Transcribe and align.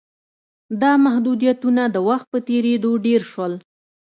دا 0.81 0.91
محدودیتونه 1.05 1.83
د 1.89 1.95
وخت 2.09 2.25
په 2.33 2.37
تېرېدو 2.49 2.91
ډېر 3.05 3.21
شول. 3.31 3.53